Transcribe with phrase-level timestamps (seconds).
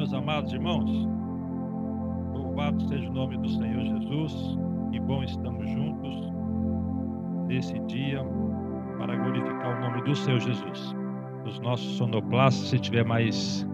[0.00, 1.06] meus amados irmãos.
[2.32, 4.58] Louvado seja o nome do Senhor Jesus.
[4.90, 6.32] Que bom estamos juntos
[7.46, 8.24] nesse dia
[8.96, 10.96] para glorificar o nome do Senhor Jesus.
[11.44, 13.68] Os nossos sonoplastas, se tiver mais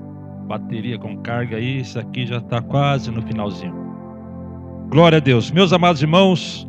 [0.48, 3.74] bateria com carga aí, isso aqui já está quase no finalzinho.
[4.90, 5.52] Glória a Deus.
[5.52, 6.68] Meus amados irmãos,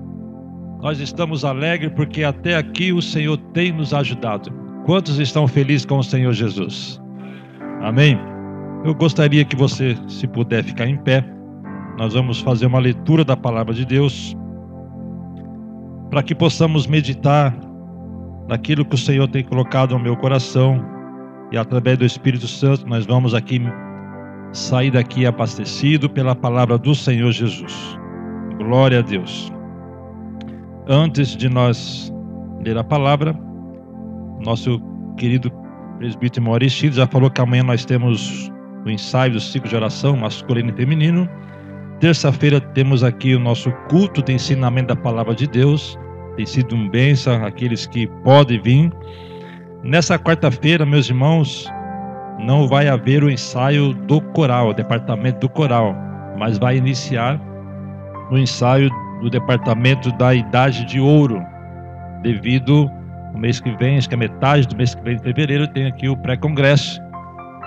[0.83, 4.51] nós estamos alegres porque até aqui o Senhor tem nos ajudado.
[4.85, 7.01] Quantos estão felizes com o Senhor Jesus?
[7.81, 8.36] Amém?
[8.83, 11.25] Eu gostaria que você, se puder, ficar em pé.
[11.97, 14.35] Nós vamos fazer uma leitura da palavra de Deus
[16.09, 17.55] para que possamos meditar
[18.47, 20.83] naquilo que o Senhor tem colocado no meu coração
[21.51, 23.61] e através do Espírito Santo nós vamos aqui
[24.53, 27.97] sair daqui abastecido pela palavra do Senhor Jesus.
[28.57, 29.51] Glória a Deus.
[30.87, 32.13] Antes de nós
[32.63, 33.37] ler a palavra,
[34.39, 34.81] nosso
[35.17, 35.51] querido
[35.97, 38.51] presbítero Maurício já falou que amanhã nós temos
[38.87, 41.29] o ensaio do ciclo de oração masculino e feminino.
[41.99, 45.97] Terça-feira temos aqui o nosso culto de ensinamento da palavra de Deus.
[46.35, 48.91] Tem sido um bênção aqueles que podem vir.
[49.83, 51.67] Nessa quarta-feira, meus irmãos,
[52.39, 55.95] não vai haver o ensaio do coral, o departamento do coral,
[56.37, 57.39] mas vai iniciar
[58.29, 58.89] o ensaio
[59.21, 61.43] do departamento da idade de ouro,
[62.21, 62.89] devido
[63.33, 65.87] ao mês que vem, acho que é metade do mês que vem, de fevereiro, tem
[65.87, 67.01] aqui o pré-congresso.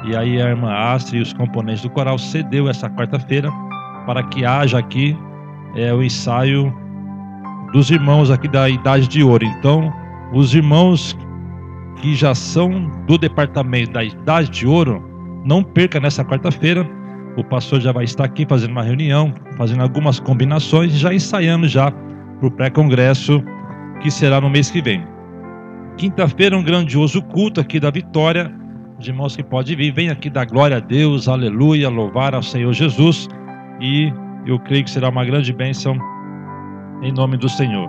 [0.04, 3.50] E aí a irmã Astrid e os componentes do coral cedeu essa quarta-feira
[4.06, 5.16] para que haja aqui
[5.74, 6.74] é, o ensaio
[7.72, 9.44] dos irmãos aqui da idade de ouro.
[9.44, 9.92] Então,
[10.32, 11.16] os irmãos
[11.96, 15.04] que já são do departamento da idade de ouro,
[15.44, 16.86] não perca nessa quarta-feira
[17.36, 21.90] o pastor já vai estar aqui fazendo uma reunião, fazendo algumas combinações, já ensaiando já
[21.90, 23.42] para o pré-congresso
[24.02, 25.06] que será no mês que vem.
[25.96, 28.52] Quinta-feira, um grandioso culto aqui da Vitória.
[29.00, 32.70] Os irmãos que podem vir, vem aqui dar glória a Deus, aleluia, louvar ao Senhor
[32.74, 33.26] Jesus.
[33.80, 34.12] E
[34.44, 35.96] eu creio que será uma grande bênção
[37.00, 37.88] em nome do Senhor.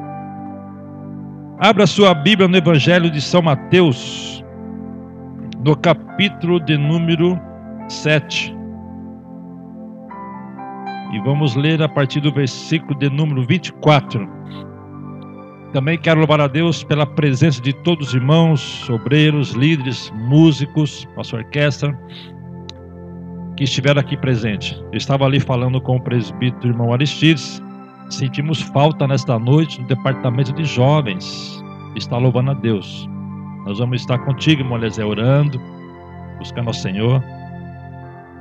[1.60, 4.42] Abra sua Bíblia no Evangelho de São Mateus,
[5.66, 7.38] no capítulo de número
[7.90, 8.56] 7.
[11.12, 14.30] E vamos ler a partir do versículo de número 24.
[15.74, 21.38] Também quero louvar a Deus pela presença de todos os irmãos, obreiros, líderes, músicos, nossa
[21.38, 21.98] orquestra,
[23.56, 24.74] que estiveram aqui presentes.
[24.92, 27.62] Eu estava ali falando com o presbítero irmão Aristides.
[28.10, 31.64] Sentimos falta nesta noite no departamento de jovens.
[31.96, 33.08] Está louvando a Deus.
[33.66, 35.62] Nós vamos estar contigo, irmão Eliezer, orando,
[36.40, 37.24] buscando ao Senhor,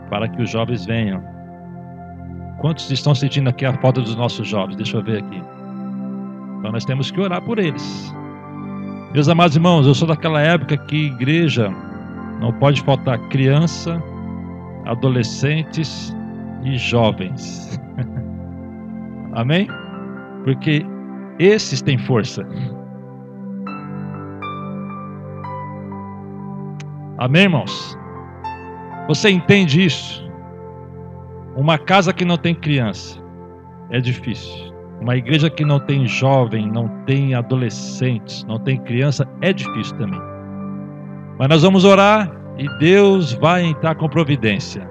[0.09, 1.23] para que os jovens venham
[2.61, 4.77] Quantos estão sentindo aqui a falta dos nossos jovens?
[4.77, 5.43] Deixa eu ver aqui.
[6.61, 8.15] Então nós temos que orar por eles.
[9.13, 11.69] Meus amados irmãos, eu sou daquela época que igreja
[12.39, 14.01] não pode faltar criança,
[14.85, 16.15] adolescentes
[16.63, 17.81] e jovens.
[19.33, 19.67] Amém?
[20.45, 20.85] Porque
[21.39, 22.47] esses têm força.
[27.19, 27.99] Amém, irmãos?
[29.09, 30.31] Você entende isso?
[31.57, 33.19] Uma casa que não tem criança
[33.91, 34.70] é difícil.
[35.01, 40.21] Uma igreja que não tem jovem, não tem adolescentes, não tem criança é difícil também.
[41.39, 44.87] Mas nós vamos orar e Deus vai entrar com providência.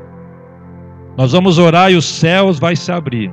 [1.15, 3.31] Nós vamos orar e os céus vai se abrir.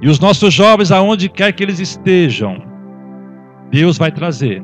[0.00, 2.62] E os nossos jovens, aonde quer que eles estejam,
[3.70, 4.62] Deus vai trazer.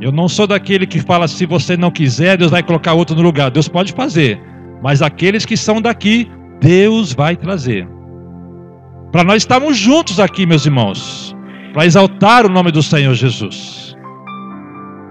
[0.00, 3.22] Eu não sou daquele que fala se você não quiser, Deus vai colocar outro no
[3.22, 3.50] lugar.
[3.50, 4.40] Deus pode fazer,
[4.82, 6.30] mas aqueles que são daqui,
[6.60, 7.88] Deus vai trazer.
[9.12, 11.34] Para nós estarmos juntos aqui, meus irmãos,
[11.72, 13.96] para exaltar o nome do Senhor Jesus.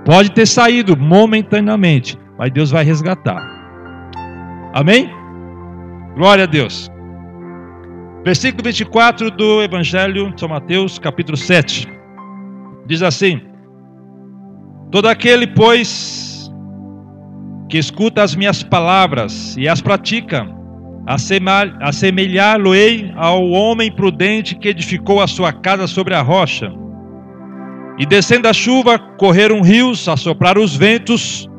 [0.06, 3.42] Pode ter saído momentaneamente, mas Deus vai resgatar.
[4.74, 5.10] Amém?
[6.16, 6.92] Glória a Deus.
[8.24, 11.88] Versículo 24 do Evangelho de São Mateus, capítulo 7.
[12.88, 13.42] Diz assim:
[14.92, 16.52] Todo aquele, pois,
[17.70, 20.48] que escuta as minhas palavras e as pratica,
[21.06, 26.72] assemelhá-lo-ei ao homem prudente que edificou a sua casa sobre a rocha.
[27.98, 31.50] E descendo a chuva, correram rios, assopraram os ventos,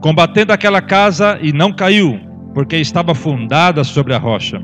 [0.00, 2.20] combatendo aquela casa, e não caiu,
[2.54, 4.62] porque estava fundada sobre a rocha.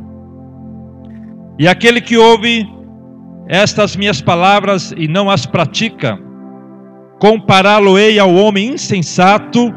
[1.58, 2.68] E aquele que ouve
[3.48, 6.18] estas minhas palavras e não as pratica,
[7.18, 9.74] Compará-lo-ei ao homem insensato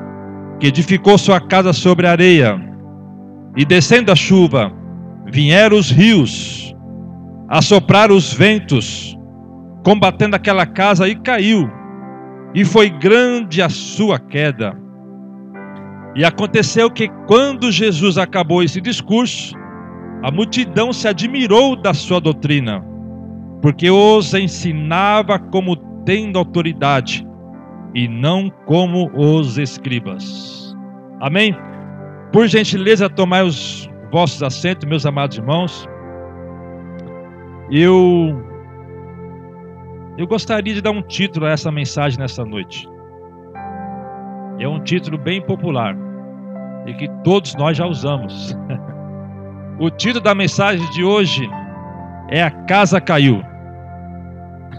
[0.59, 2.70] que edificou sua casa sobre a areia.
[3.55, 4.71] E descendo a chuva,
[5.25, 6.75] vieram os rios,
[7.49, 9.17] assopraram os ventos,
[9.83, 11.69] combatendo aquela casa e caiu.
[12.53, 14.77] E foi grande a sua queda.
[16.15, 19.55] E aconteceu que quando Jesus acabou esse discurso,
[20.23, 22.83] a multidão se admirou da sua doutrina,
[23.61, 25.75] porque os ensinava como
[26.05, 27.25] tendo autoridade
[27.95, 30.75] e não como os escribas.
[31.19, 31.55] Amém?
[32.31, 35.87] Por gentileza, tomai os vossos assentos, meus amados irmãos.
[37.69, 38.41] Eu
[40.17, 42.87] eu gostaria de dar um título a essa mensagem nessa noite.
[44.59, 45.95] É um título bem popular
[46.85, 48.55] e que todos nós já usamos.
[49.79, 51.49] o título da mensagem de hoje
[52.29, 53.41] é A Casa Caiu.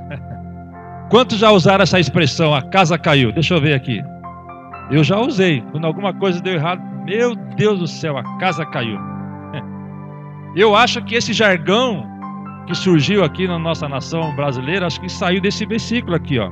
[1.10, 3.32] Quantos já usaram essa expressão, a casa caiu?
[3.32, 4.02] Deixa eu ver aqui.
[4.92, 5.62] Eu já usei.
[5.72, 8.98] Quando alguma coisa deu errado, meu Deus do céu, a casa caiu.
[10.54, 12.06] Eu acho que esse jargão
[12.66, 16.50] que surgiu aqui na nossa nação brasileira, acho que saiu desse versículo aqui, ó.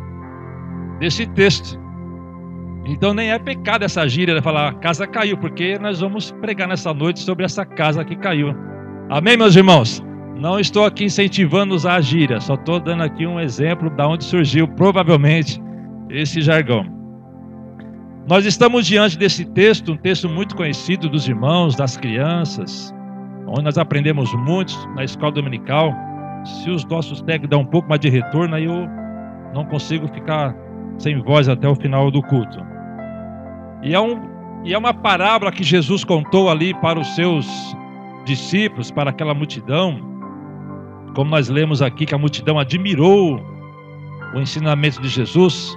[0.98, 1.78] Desse texto.
[2.86, 6.94] Então nem é pecado essa gíria de falar casa caiu, porque nós vamos pregar nessa
[6.94, 8.54] noite sobre essa casa que caiu.
[9.10, 10.02] Amém, meus irmãos?
[10.34, 14.24] Não estou aqui incentivando usar a gíria, só estou dando aqui um exemplo de onde
[14.24, 15.62] surgiu provavelmente
[16.08, 16.99] esse jargão.
[18.28, 22.94] Nós estamos diante desse texto, um texto muito conhecido dos irmãos, das crianças,
[23.46, 25.92] onde nós aprendemos muito na escola dominical.
[26.44, 28.88] Se os nossos técnicos dão um pouco mais de retorno, aí eu
[29.54, 30.54] não consigo ficar
[30.98, 32.58] sem voz até o final do culto.
[33.82, 34.20] E é, um,
[34.64, 37.46] e é uma parábola que Jesus contou ali para os seus
[38.24, 39.98] discípulos, para aquela multidão.
[41.14, 43.40] Como nós lemos aqui, que a multidão admirou
[44.34, 45.76] o ensinamento de Jesus.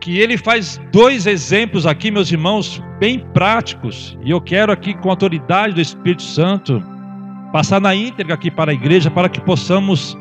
[0.00, 4.18] Que ele faz dois exemplos aqui, meus irmãos, bem práticos.
[4.24, 6.82] E eu quero aqui, com a autoridade do Espírito Santo,
[7.52, 10.16] passar na íntegra aqui para a igreja, para que possamos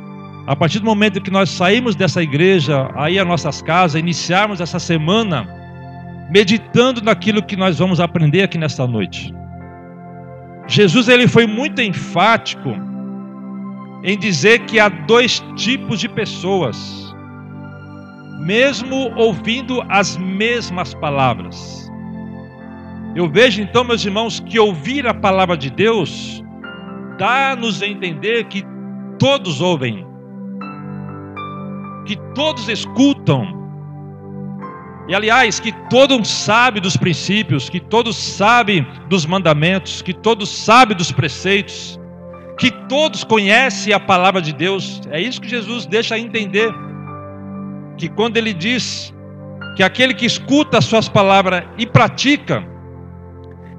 [0.50, 4.80] a partir do momento que nós saímos dessa igreja, aí às nossas casas, iniciarmos essa
[4.80, 5.48] semana
[6.31, 9.31] meditando naquilo que nós vamos aprender aqui nesta noite.
[10.68, 12.76] Jesus ele foi muito enfático
[14.04, 17.09] em dizer que há dois tipos de pessoas,
[18.40, 21.90] mesmo ouvindo as mesmas palavras.
[23.16, 26.44] Eu vejo então, meus irmãos, que ouvir a palavra de Deus
[27.18, 28.64] dá-nos a entender que
[29.18, 30.06] todos ouvem,
[32.06, 33.58] que todos escutam.
[35.10, 40.96] E aliás, que todos sabem dos princípios, que todos sabem dos mandamentos, que todos sabem
[40.96, 42.00] dos preceitos,
[42.58, 45.02] que todos conhecem a palavra de Deus.
[45.10, 46.72] É isso que Jesus deixa entender.
[48.00, 49.13] Que quando ele diz
[49.75, 52.66] que aquele que escuta as suas palavras e pratica,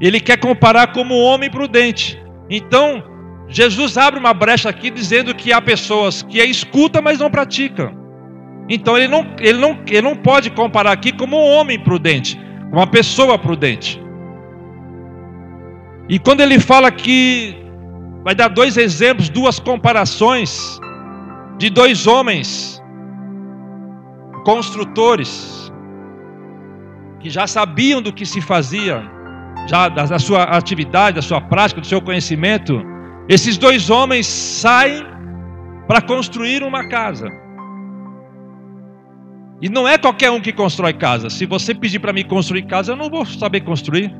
[0.00, 2.22] ele quer comparar como um homem prudente.
[2.48, 3.02] Então,
[3.48, 7.98] Jesus abre uma brecha aqui dizendo que há pessoas que escutam, mas não praticam.
[8.68, 12.38] Então ele não, ele não, ele não pode comparar aqui como um homem prudente,
[12.70, 14.00] uma pessoa prudente.
[16.08, 17.56] E quando ele fala que
[18.22, 20.78] vai dar dois exemplos, duas comparações
[21.58, 22.79] de dois homens
[24.44, 25.72] construtores
[27.20, 29.02] que já sabiam do que se fazia,
[29.68, 32.82] já da sua atividade, da sua prática, do seu conhecimento,
[33.28, 35.04] esses dois homens saem
[35.86, 37.28] para construir uma casa.
[39.62, 41.28] E não é qualquer um que constrói casa.
[41.28, 44.10] Se você pedir para mim construir casa, eu não vou saber construir.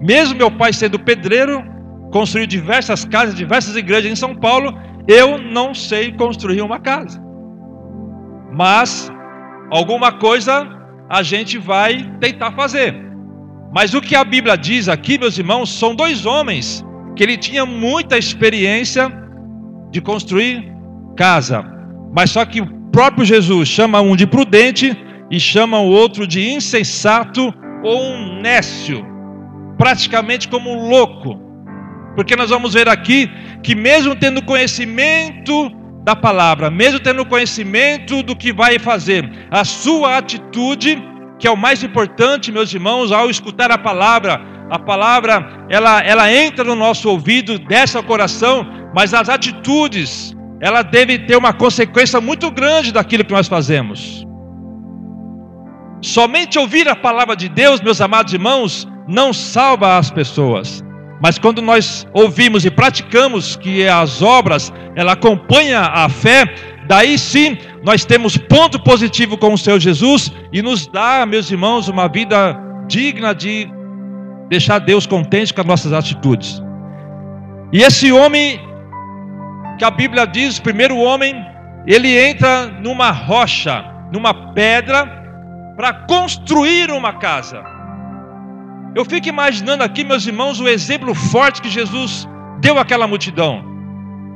[0.00, 1.64] Mesmo meu pai sendo pedreiro,
[2.12, 4.72] construiu diversas casas, diversas igrejas em São Paulo,
[5.08, 7.20] eu não sei construir uma casa.
[8.52, 9.10] Mas
[9.70, 10.68] alguma coisa
[11.08, 12.94] a gente vai tentar fazer.
[13.74, 17.64] Mas o que a Bíblia diz aqui, meus irmãos, são dois homens que ele tinha
[17.64, 19.10] muita experiência
[19.90, 20.72] de construir
[21.16, 21.64] casa.
[22.14, 24.96] Mas só que próprio Jesus chama um de prudente
[25.30, 29.04] e chama o outro de insensato ou um nécio,
[29.76, 31.40] praticamente como um louco.
[32.14, 33.30] Porque nós vamos ver aqui
[33.62, 35.70] que, mesmo tendo conhecimento
[36.06, 41.02] da palavra, mesmo tendo conhecimento do que vai fazer, a sua atitude,
[41.36, 46.32] que é o mais importante, meus irmãos, ao escutar a palavra, a palavra ela, ela
[46.32, 52.20] entra no nosso ouvido, desce ao coração, mas as atitudes, ela deve ter uma consequência
[52.20, 54.24] muito grande daquilo que nós fazemos.
[56.00, 60.85] Somente ouvir a palavra de Deus, meus amados irmãos, não salva as pessoas.
[61.26, 66.44] Mas quando nós ouvimos e praticamos que as obras, ela acompanha a fé,
[66.86, 71.88] daí sim nós temos ponto positivo com o Senhor Jesus e nos dá, meus irmãos,
[71.88, 72.56] uma vida
[72.86, 73.68] digna de
[74.48, 76.62] deixar Deus contente com as nossas atitudes.
[77.72, 78.60] E esse homem,
[79.80, 81.44] que a Bíblia diz, primeiro homem,
[81.88, 85.06] ele entra numa rocha, numa pedra,
[85.76, 87.75] para construir uma casa.
[88.96, 92.26] Eu fico imaginando aqui, meus irmãos, o exemplo forte que Jesus
[92.60, 93.62] deu àquela multidão.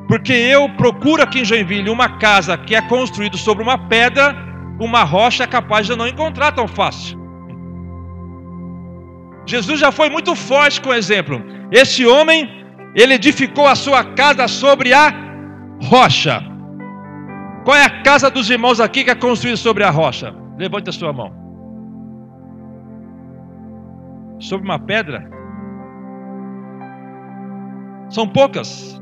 [0.07, 4.37] Porque eu procuro aqui em Joinville uma casa que é construída sobre uma pedra,
[4.79, 7.19] uma rocha capaz de não encontrar tão fácil.
[9.47, 11.43] Jesus já foi muito forte com o exemplo.
[11.73, 12.47] Esse homem,
[12.95, 15.11] ele edificou a sua casa sobre a
[15.83, 16.45] rocha.
[17.64, 20.35] Qual é a casa dos irmãos aqui que é construída sobre a rocha?
[20.59, 21.39] Levante a sua mão.
[24.40, 25.30] Sobre uma pedra?
[28.09, 29.00] São poucas.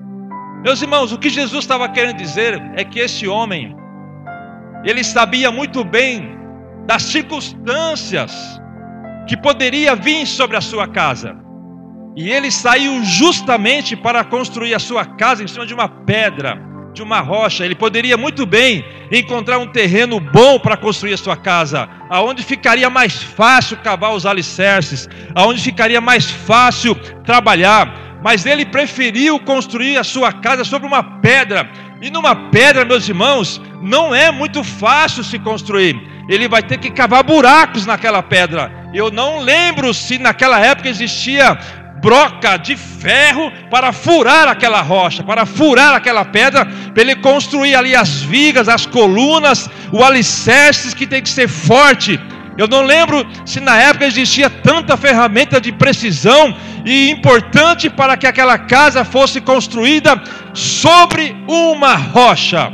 [0.62, 3.74] Meus irmãos, o que Jesus estava querendo dizer é que esse homem,
[4.84, 6.36] ele sabia muito bem
[6.86, 8.60] das circunstâncias
[9.28, 11.36] que poderia vir sobre a sua casa.
[12.16, 16.67] E ele saiu justamente para construir a sua casa em cima de uma pedra
[16.98, 17.64] de uma rocha.
[17.64, 22.90] Ele poderia muito bem encontrar um terreno bom para construir a sua casa, aonde ficaria
[22.90, 28.18] mais fácil cavar os alicerces, aonde ficaria mais fácil trabalhar.
[28.22, 31.70] Mas ele preferiu construir a sua casa sobre uma pedra.
[32.02, 35.96] E numa pedra, meus irmãos, não é muito fácil se construir.
[36.28, 38.72] Ele vai ter que cavar buracos naquela pedra.
[38.92, 41.56] Eu não lembro se naquela época existia
[42.00, 47.94] broca de ferro para furar aquela rocha, para furar aquela pedra, para ele construir ali
[47.94, 52.18] as vigas, as colunas, o alicerce que tem que ser forte.
[52.56, 58.26] Eu não lembro se na época existia tanta ferramenta de precisão e importante para que
[58.26, 60.20] aquela casa fosse construída
[60.52, 62.72] sobre uma rocha.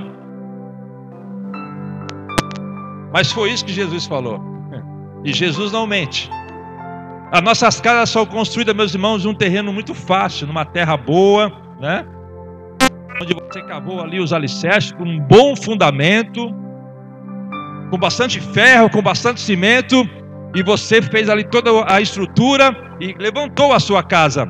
[3.12, 4.40] Mas foi isso que Jesus falou.
[5.24, 6.30] E Jesus não mente.
[7.34, 12.06] As nossas casas são construídas, meus irmãos, num terreno muito fácil, numa terra boa, né?
[13.20, 16.48] Onde você cavou ali os alicerces com um bom fundamento,
[17.90, 20.08] com bastante ferro, com bastante cimento,
[20.54, 24.46] e você fez ali toda a estrutura e levantou a sua casa.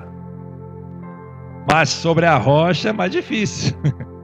[1.67, 3.75] Mas sobre a rocha é mais difícil.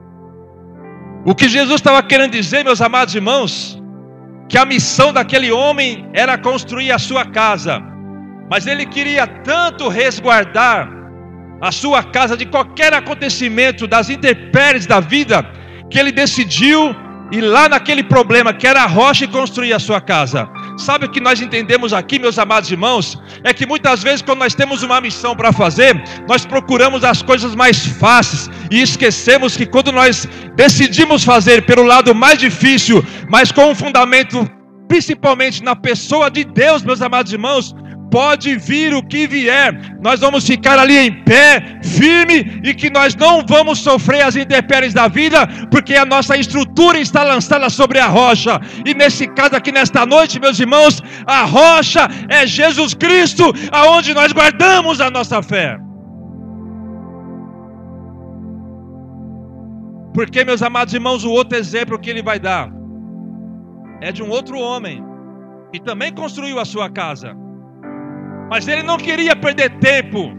[1.23, 3.79] O que Jesus estava querendo dizer, meus amados irmãos,
[4.49, 7.90] que a missão daquele homem era construir a sua casa
[8.51, 10.89] mas ele queria tanto resguardar
[11.61, 15.41] a sua casa de qualquer acontecimento, das intempéries da vida,
[15.89, 16.93] que ele decidiu
[17.31, 20.49] ir lá naquele problema que era a rocha e construir a sua casa.
[20.77, 23.17] Sabe o que nós entendemos aqui, meus amados irmãos?
[23.45, 25.95] É que muitas vezes, quando nós temos uma missão para fazer,
[26.27, 30.27] nós procuramos as coisas mais fáceis e esquecemos que quando nós
[30.57, 34.45] decidimos fazer pelo lado mais difícil, mas com um fundamento
[34.89, 37.73] principalmente na pessoa de Deus, meus amados irmãos,
[38.11, 43.15] pode vir o que vier, nós vamos ficar ali em pé, firme, e que nós
[43.15, 48.07] não vamos sofrer as intempéries da vida, porque a nossa estrutura está lançada sobre a
[48.07, 48.59] rocha.
[48.85, 54.33] E nesse caso aqui nesta noite, meus irmãos, a rocha é Jesus Cristo, aonde nós
[54.33, 55.77] guardamos a nossa fé.
[60.13, 62.69] Porque, meus amados irmãos, o outro exemplo que ele vai dar
[64.01, 65.01] é de um outro homem
[65.71, 67.33] que também construiu a sua casa.
[68.51, 70.29] Mas ele não queria perder tempo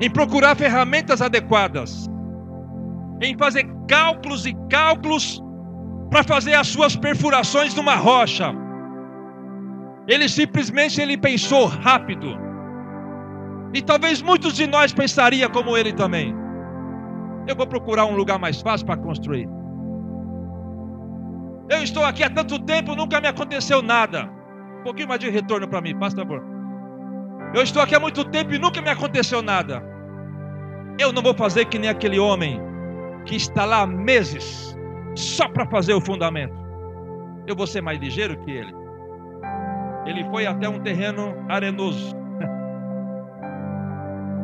[0.00, 2.08] em procurar ferramentas adequadas,
[3.20, 5.42] em fazer cálculos e cálculos
[6.08, 8.54] para fazer as suas perfurações numa rocha.
[10.06, 12.38] Ele simplesmente ele pensou rápido.
[13.74, 16.32] E talvez muitos de nós pensaria como ele também.
[17.48, 19.48] Eu vou procurar um lugar mais fácil para construir.
[21.68, 24.35] Eu estou aqui há tanto tempo, nunca me aconteceu nada
[24.86, 26.42] pouquinho mais de retorno para mim, por favor.
[27.52, 29.82] Eu estou aqui há muito tempo e nunca me aconteceu nada.
[30.98, 32.60] Eu não vou fazer que nem aquele homem
[33.24, 34.76] que está lá há meses
[35.16, 36.54] só para fazer o fundamento.
[37.46, 38.72] Eu vou ser mais ligeiro que ele.
[40.06, 42.16] Ele foi até um terreno arenoso.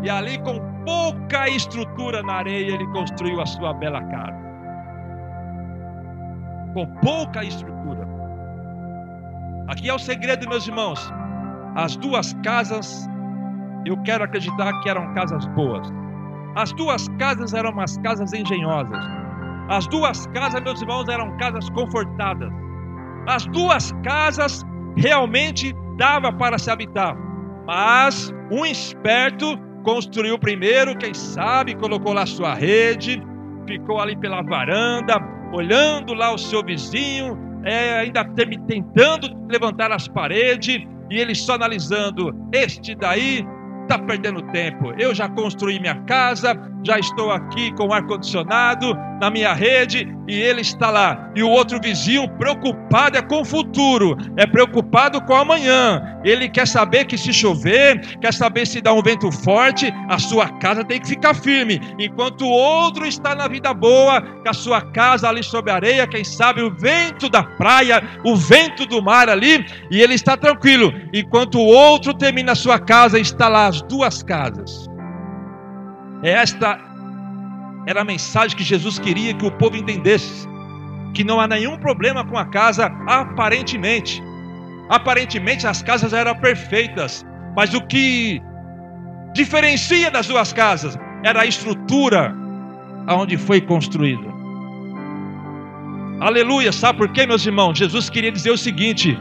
[0.05, 4.37] E ali, com pouca estrutura na areia, ele construiu a sua bela casa.
[6.75, 8.02] Com pouca estrutura.
[9.69, 11.01] Aqui é o segredo, meus irmãos.
[11.77, 13.09] As duas casas,
[13.87, 15.89] eu quero acreditar que eram casas boas.
[16.55, 19.05] As duas casas eram umas casas engenhosas.
[19.69, 22.53] As duas casas, meus irmãos, eram casas confortadas.
[23.27, 24.63] As duas casas
[24.97, 27.17] realmente dava para se habitar.
[27.67, 33.23] Mas um esperto construiu primeiro, quem sabe, colocou lá sua rede,
[33.67, 35.15] ficou ali pela varanda,
[35.53, 38.25] olhando lá o seu vizinho, é, ainda
[38.67, 43.47] tentando levantar as paredes, e ele só analisando: este daí
[43.83, 44.93] está perdendo tempo.
[44.99, 50.61] Eu já construí minha casa, já estou aqui com ar-condicionado na minha rede, e ele
[50.61, 51.31] está lá.
[51.35, 56.21] E o outro vizinho preocupado é com o futuro, é preocupado com amanhã.
[56.25, 60.49] Ele quer saber que se chover, quer saber se dá um vento forte, a sua
[60.59, 61.81] casa tem que ficar firme.
[61.99, 66.25] Enquanto o outro está na vida boa, com a sua casa ali sobre areia, quem
[66.25, 70.93] sabe o vento da praia, o vento do mar ali, e ele está tranquilo.
[71.13, 74.89] Enquanto o outro termina a sua casa, está lá as duas casas.
[76.23, 76.92] Esta
[77.87, 80.49] era a mensagem que Jesus queria que o povo entendesse:
[81.15, 84.23] que não há nenhum problema com a casa, aparentemente.
[84.89, 87.25] Aparentemente as casas eram perfeitas,
[87.57, 88.43] mas o que
[89.33, 92.35] diferencia das duas casas era a estrutura
[93.07, 94.33] aonde foi construída.
[96.21, 97.79] Aleluia, sabe por quê, meus irmãos?
[97.79, 99.19] Jesus queria dizer o seguinte: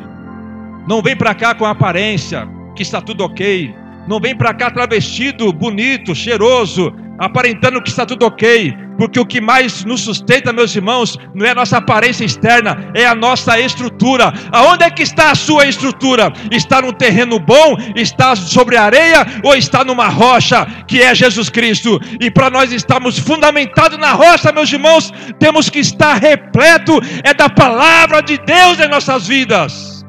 [0.87, 3.73] não vem para cá com a aparência que está tudo ok,
[4.07, 9.39] não vem para cá travestido, bonito, cheiroso, aparentando que está tudo ok, porque o que
[9.39, 14.33] mais nos sustenta, meus irmãos, não é a nossa aparência externa, é a nossa estrutura.
[14.51, 16.31] Aonde é que está a sua estrutura?
[16.51, 17.77] Está num terreno bom?
[17.95, 19.25] Está sobre areia?
[19.43, 21.99] Ou está numa rocha, que é Jesus Cristo?
[22.19, 27.49] E para nós estarmos fundamentados na rocha, meus irmãos, temos que estar repleto é da
[27.49, 30.05] palavra de Deus em nossas vidas.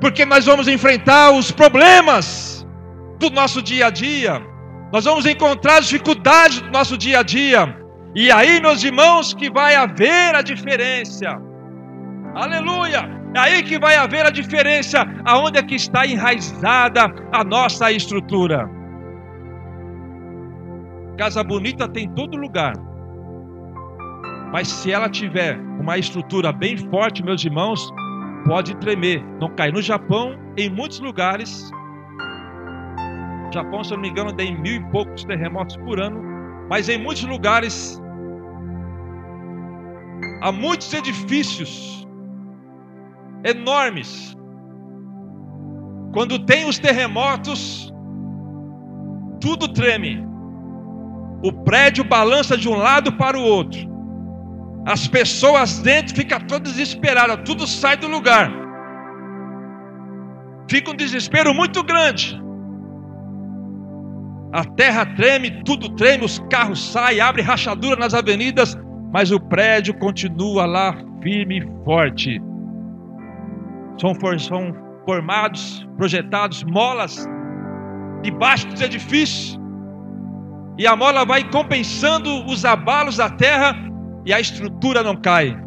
[0.00, 2.66] Porque nós vamos enfrentar os problemas
[3.18, 4.57] do nosso dia a dia
[4.92, 7.76] nós vamos encontrar dificuldades no nosso dia a dia.
[8.14, 11.36] E aí, meus irmãos, que vai haver a diferença.
[12.34, 13.18] Aleluia!
[13.34, 18.68] É aí que vai haver a diferença, aonde é que está enraizada a nossa estrutura.
[21.18, 22.72] Casa bonita tem todo lugar.
[24.50, 27.92] Mas se ela tiver uma estrutura bem forte, meus irmãos,
[28.46, 29.22] pode tremer.
[29.38, 31.70] Não cai no Japão, em muitos lugares,
[33.48, 36.20] o Japão, se eu não me engano, tem mil e poucos terremotos por ano,
[36.68, 38.00] mas em muitos lugares
[40.42, 42.06] há muitos edifícios
[43.44, 44.36] enormes.
[46.12, 47.92] Quando tem os terremotos,
[49.40, 50.26] tudo treme.
[51.42, 53.80] O prédio balança de um lado para o outro.
[54.86, 58.50] As pessoas dentro ficam todas desesperadas, tudo sai do lugar.
[60.68, 62.40] Fica um desespero muito grande.
[64.52, 68.76] A terra treme, tudo treme, os carros saem, abre rachadura nas avenidas,
[69.12, 72.40] mas o prédio continua lá firme e forte.
[74.00, 77.26] São, são formados, projetados molas
[78.22, 79.58] debaixo dos edifícios,
[80.78, 83.76] e a mola vai compensando os abalos da terra
[84.24, 85.58] e a estrutura não cai.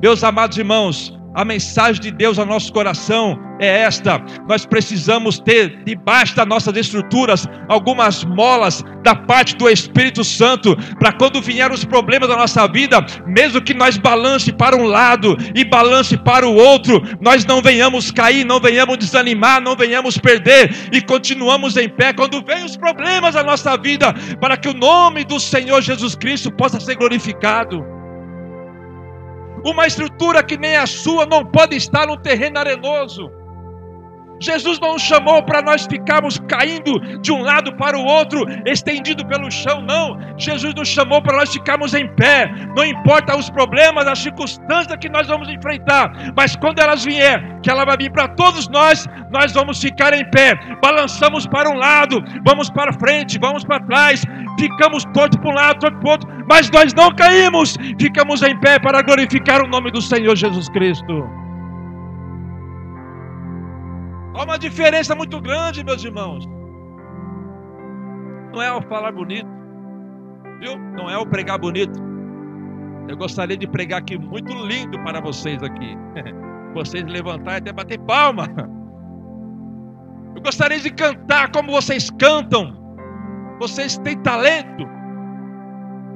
[0.00, 5.82] Meus amados irmãos, a mensagem de Deus ao nosso coração é esta: nós precisamos ter
[5.84, 11.84] debaixo das nossas estruturas algumas molas da parte do Espírito Santo, para quando vier os
[11.84, 16.54] problemas da nossa vida, mesmo que nós balance para um lado e balance para o
[16.54, 22.12] outro, nós não venhamos cair, não venhamos desanimar, não venhamos perder e continuamos em pé
[22.12, 26.50] quando vem os problemas da nossa vida, para que o nome do Senhor Jesus Cristo
[26.50, 27.93] possa ser glorificado.
[29.64, 33.30] Uma estrutura que nem a sua não pode estar num terreno arenoso.
[34.40, 39.50] Jesus não chamou para nós ficarmos caindo de um lado para o outro, estendido pelo
[39.50, 40.18] chão, não.
[40.36, 42.50] Jesus nos chamou para nós ficarmos em pé.
[42.76, 47.70] Não importa os problemas, as circunstâncias que nós vamos enfrentar, mas quando elas vier, que
[47.70, 50.54] ela vai vir para todos nós, nós vamos ficar em pé.
[50.82, 54.22] Balançamos para um lado, vamos para frente, vamos para trás,
[54.58, 57.76] ficamos torto para um lado, torto para o outro, mas nós não caímos.
[58.00, 61.43] Ficamos em pé para glorificar o nome do Senhor Jesus Cristo.
[64.34, 66.44] Há uma diferença muito grande, meus irmãos.
[68.52, 69.48] Não é o falar bonito,
[70.60, 70.76] viu?
[70.96, 72.00] Não é o pregar bonito.
[73.08, 75.96] Eu gostaria de pregar aqui muito lindo para vocês aqui.
[76.74, 78.48] Vocês levantar e até bater palma.
[80.34, 82.76] Eu gostaria de cantar como vocês cantam.
[83.60, 84.84] Vocês têm talento.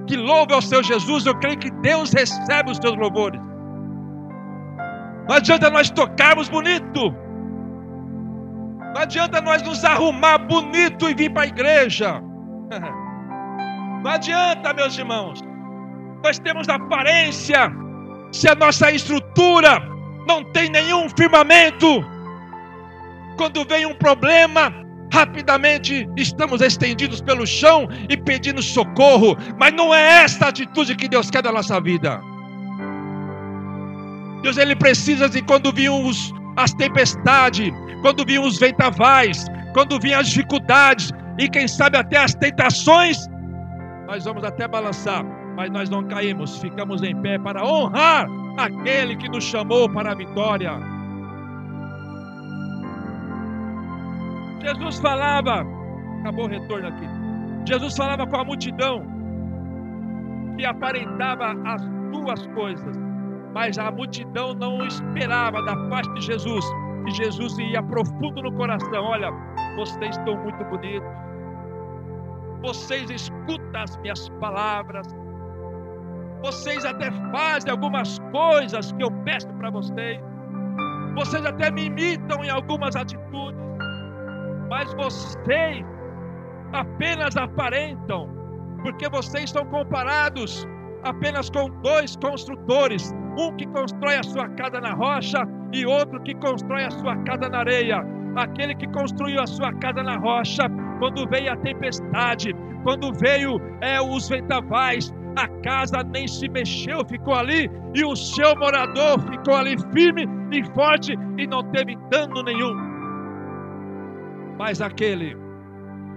[0.08, 1.26] Que louve ao seu Jesus.
[1.26, 3.40] Eu creio que Deus recebe os seus louvores.
[5.28, 7.14] Não adianta nós tocarmos bonito.
[8.94, 12.20] Não adianta nós nos arrumar bonito e vir para a igreja.
[14.02, 15.40] Não adianta, meus irmãos.
[16.22, 17.70] Nós temos aparência.
[18.32, 19.80] Se a nossa estrutura
[20.26, 22.04] não tem nenhum firmamento,
[23.36, 24.72] quando vem um problema,
[25.12, 29.36] rapidamente estamos estendidos pelo chão e pedindo socorro.
[29.58, 32.20] Mas não é esta atitude que Deus quer da nossa vida.
[34.42, 40.20] Deus ele precisa de quando vinham os, as tempestades, quando vinham os ventavais, quando vinham
[40.20, 43.28] as dificuldades e quem sabe até as tentações,
[44.08, 45.24] nós vamos até balançar,
[45.56, 48.26] mas nós não caímos, ficamos em pé para honrar
[48.58, 50.72] aquele que nos chamou para a vitória.
[54.60, 55.64] Jesus falava,
[56.20, 57.06] acabou o retorno aqui.
[57.66, 59.06] Jesus falava com a multidão
[60.56, 62.96] que aparentava as duas coisas,
[63.54, 66.64] mas a multidão não esperava da parte de Jesus
[67.04, 69.04] que Jesus ia profundo no coração.
[69.04, 69.30] Olha,
[69.76, 71.08] vocês estão muito bonitos.
[72.60, 75.06] Vocês escutam as minhas palavras.
[76.42, 80.20] Vocês até fazem algumas coisas que eu peço para vocês.
[81.14, 83.58] Vocês até me imitam em algumas atitudes.
[84.68, 85.84] Mas vocês
[86.72, 88.28] apenas aparentam,
[88.82, 90.66] porque vocês são comparados
[91.04, 95.38] apenas com dois construtores, um que constrói a sua casa na rocha
[95.72, 98.04] e outro que constrói a sua casa na areia.
[98.36, 100.64] Aquele que construiu a sua casa na rocha,
[100.98, 107.34] quando veio a tempestade, quando veio é, os vendavais, a casa nem se mexeu, ficou
[107.34, 112.74] ali, e o seu morador ficou ali firme e forte e não teve dano nenhum.
[114.58, 115.36] Mas aquele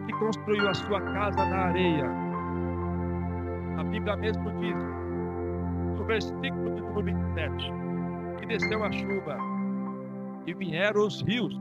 [0.08, 2.06] que construiu a sua casa na areia,
[3.78, 5.01] a Bíblia mesmo diz,
[6.12, 7.74] versículo de número 27,
[8.40, 9.38] que desceu a chuva
[10.46, 11.58] e vieram os rios,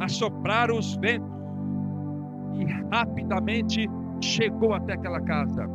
[0.00, 1.30] assopraram os ventos
[2.54, 3.88] e rapidamente
[4.20, 5.68] chegou até aquela casa.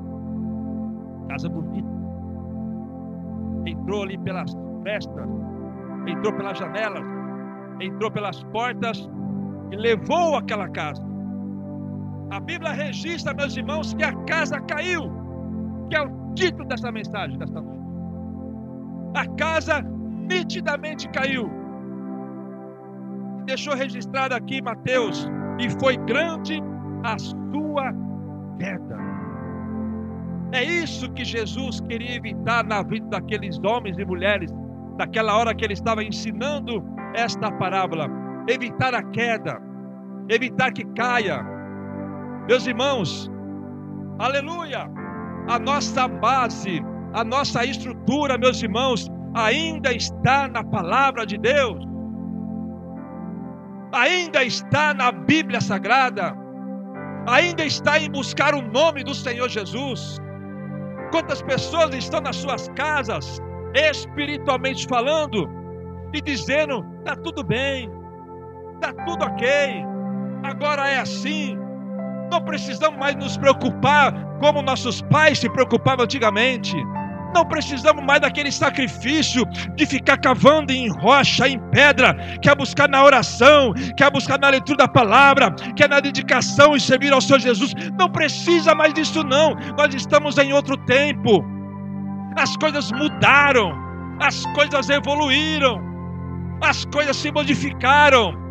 [1.29, 1.87] Casa bonita.
[3.65, 5.29] Entrou ali pelas frestas,
[6.07, 7.03] entrou pelas janelas,
[7.79, 9.09] entrou pelas portas
[9.71, 11.07] e levou aquela casa.
[12.31, 15.09] A Bíblia registra, meus irmãos, que a casa caiu,
[15.89, 17.83] que é título dessa mensagem desta noite.
[19.15, 21.49] A casa nitidamente caiu.
[23.45, 25.27] Deixou registrado aqui Mateus,
[25.59, 26.61] e foi grande
[27.03, 27.91] a sua
[28.59, 28.97] queda.
[30.51, 34.51] É isso que Jesus queria evitar na vida daqueles homens e mulheres,
[34.97, 36.83] naquela hora que ele estava ensinando
[37.15, 38.07] esta parábola.
[38.47, 39.61] Evitar a queda,
[40.27, 41.43] evitar que caia,
[42.47, 43.31] meus irmãos,
[44.17, 44.89] aleluia,
[45.49, 46.79] a nossa base,
[47.13, 51.83] a nossa estrutura, meus irmãos, ainda está na palavra de Deus,
[53.91, 56.35] ainda está na Bíblia Sagrada,
[57.27, 60.19] ainda está em buscar o nome do Senhor Jesus.
[61.11, 63.39] Quantas pessoas estão nas suas casas,
[63.73, 65.49] espiritualmente falando,
[66.13, 67.89] e dizendo: está tudo bem,
[68.75, 69.47] está tudo ok,
[70.43, 71.57] agora é assim,
[72.29, 76.75] não precisamos mais nos preocupar como nossos pais se preocupavam antigamente.
[77.33, 83.03] Não precisamos mais daquele sacrifício de ficar cavando em rocha, em pedra, quer buscar na
[83.03, 87.73] oração, quer buscar na leitura da palavra, quer na dedicação e servir ao Senhor Jesus.
[87.99, 89.55] Não precisa mais disso, não.
[89.77, 91.45] Nós estamos em outro tempo.
[92.35, 93.73] As coisas mudaram,
[94.19, 95.79] as coisas evoluíram,
[96.61, 98.48] as coisas se modificaram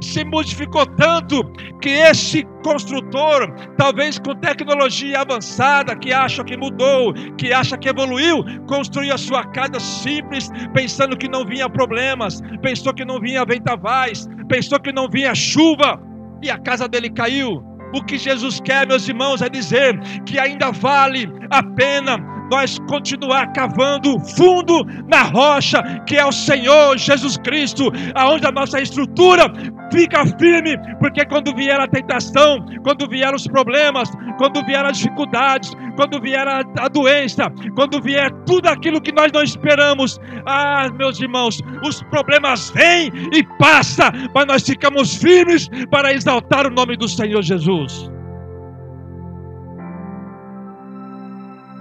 [0.00, 1.42] se modificou tanto
[1.80, 8.44] que esse construtor, talvez com tecnologia avançada, que acha que mudou, que acha que evoluiu,
[8.66, 14.28] construiu a sua casa simples, pensando que não vinha problemas, pensou que não vinha ventavais,
[14.48, 16.00] pensou que não vinha chuva,
[16.42, 17.62] e a casa dele caiu.
[17.92, 22.18] O que Jesus quer, meus irmãos, é dizer que ainda vale a pena
[22.50, 28.80] nós continuar cavando fundo na rocha, que é o Senhor Jesus Cristo, aonde a nossa
[28.80, 29.44] estrutura
[29.92, 35.72] fica firme, porque quando vier a tentação, quando vier os problemas, quando vier as dificuldades,
[35.96, 41.20] quando vier a, a doença, quando vier tudo aquilo que nós não esperamos, ah, meus
[41.20, 47.08] irmãos, os problemas vêm e passa, mas nós ficamos firmes para exaltar o nome do
[47.08, 48.10] Senhor Jesus.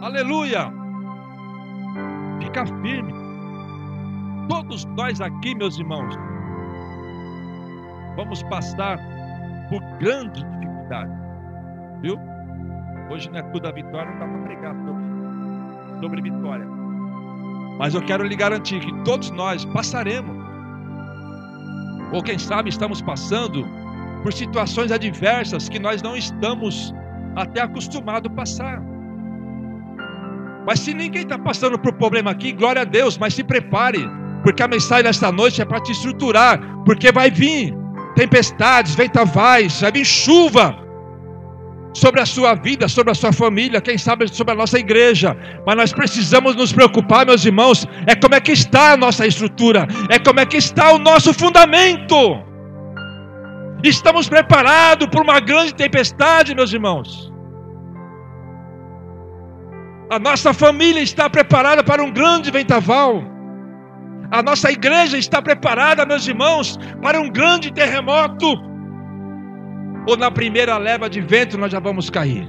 [0.01, 0.71] Aleluia.
[2.41, 3.13] Fica firme.
[4.47, 6.15] Todos nós aqui, meus irmãos,
[8.15, 8.97] vamos passar
[9.69, 11.11] por grande dificuldade.
[12.01, 12.17] Viu?
[13.11, 16.65] Hoje não é tudo a vitória, não dá para pregar sobre, sobre vitória.
[17.77, 20.37] Mas eu quero lhe garantir que todos nós passaremos.
[22.13, 23.67] Ou quem sabe estamos passando
[24.23, 26.93] por situações adversas que nós não estamos
[27.35, 28.98] até acostumados a passar.
[30.69, 34.07] Mas se ninguém está passando por problema aqui, glória a Deus, mas se prepare,
[34.43, 37.73] porque a mensagem desta noite é para te estruturar, porque vai vir
[38.15, 40.77] tempestades, ventavais, vai vir chuva
[41.95, 45.35] sobre a sua vida, sobre a sua família, quem sabe sobre a nossa igreja.
[45.65, 49.87] Mas nós precisamos nos preocupar, meus irmãos, é como é que está a nossa estrutura,
[50.07, 52.15] é como é que está o nosso fundamento.
[53.83, 57.28] Estamos preparados para uma grande tempestade, meus irmãos.
[60.09, 63.23] A nossa família está preparada para um grande vendaval.
[64.31, 68.55] A nossa igreja está preparada, meus irmãos, para um grande terremoto.
[70.07, 72.47] Ou na primeira leva de vento nós já vamos cair.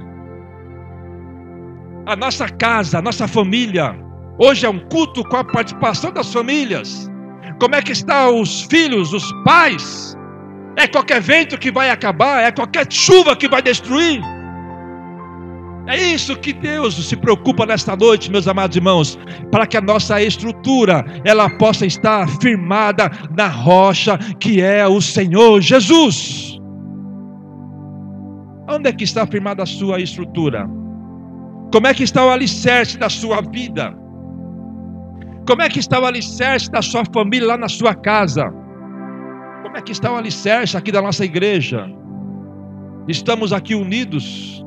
[2.07, 3.95] A nossa casa, a nossa família,
[4.39, 7.07] hoje é um culto com a participação das famílias.
[7.59, 10.17] Como é que estão os filhos, os pais?
[10.77, 14.19] É qualquer vento que vai acabar, é qualquer chuva que vai destruir.
[15.91, 19.19] É isso que Deus se preocupa nesta noite, meus amados irmãos,
[19.51, 25.59] para que a nossa estrutura ela possa estar firmada na rocha que é o Senhor
[25.59, 26.57] Jesus.
[28.69, 30.65] Onde é que está firmada a sua estrutura?
[31.73, 33.93] Como é que está o alicerce da sua vida?
[35.45, 38.49] Como é que está o alicerce da sua família lá na sua casa?
[39.61, 41.85] Como é que está o alicerce aqui da nossa igreja?
[43.09, 44.63] Estamos aqui unidos,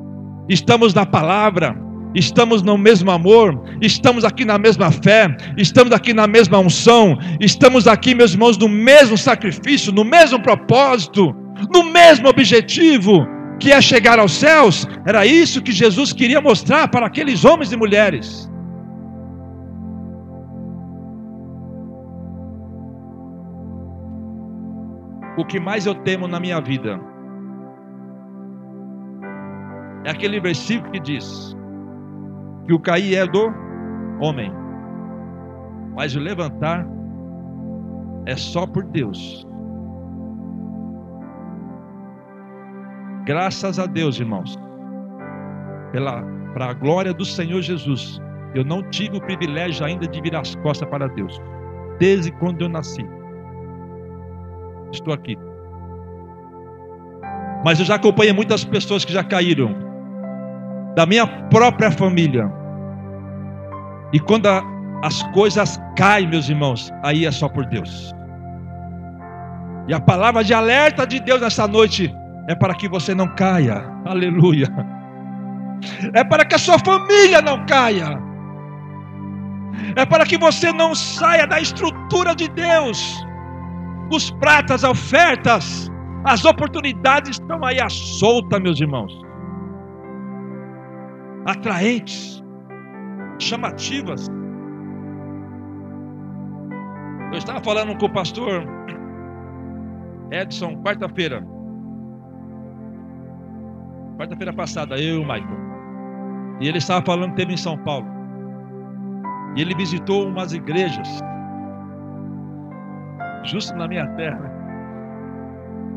[0.49, 1.77] estamos na palavra,
[2.15, 7.87] estamos no mesmo amor, estamos aqui na mesma fé, estamos aqui na mesma unção, estamos
[7.87, 11.35] aqui, meus irmãos, no mesmo sacrifício, no mesmo propósito,
[11.73, 13.27] no mesmo objetivo,
[13.61, 14.87] que é chegar aos céus.
[15.07, 18.49] Era isso que Jesus queria mostrar para aqueles homens e mulheres.
[25.37, 27.01] o que mais eu temo na minha vida
[30.05, 31.57] é aquele versículo que diz
[32.67, 33.53] que o cair é do
[34.21, 34.53] homem,
[35.95, 36.87] mas o levantar
[38.27, 39.47] é só por Deus.
[43.25, 44.59] Graças a Deus, irmãos,
[45.93, 48.21] pela para a glória do Senhor Jesus,
[48.55, 51.41] eu não tive o privilégio ainda de virar as costas para Deus,
[51.99, 53.05] desde quando eu nasci
[54.95, 55.37] estou aqui.
[57.65, 59.75] Mas eu já acompanhei muitas pessoas que já caíram,
[60.95, 62.51] da minha própria família.
[64.13, 64.63] E quando a,
[65.03, 68.13] as coisas caem, meus irmãos, aí é só por Deus.
[69.89, 72.15] E a palavra de alerta de Deus nessa noite
[72.49, 74.69] é para que você não caia, aleluia.
[76.15, 78.19] É para que a sua família não caia,
[79.97, 83.25] é para que você não saia da estrutura de Deus
[84.11, 85.91] os pratas, as ofertas,
[86.25, 89.13] as oportunidades estão aí à solta, meus irmãos.
[91.47, 92.43] Atraentes,
[93.39, 94.29] chamativas.
[97.33, 98.65] Eu estava falando com o pastor
[100.31, 101.45] Edson, quarta-feira.
[104.17, 105.65] Quarta-feira passada, eu e o Michael.
[106.61, 108.07] E ele estava falando que teve em São Paulo.
[109.57, 111.09] E ele visitou umas igrejas
[113.45, 114.51] justo na minha terra.